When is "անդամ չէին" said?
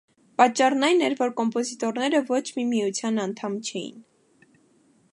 3.27-4.05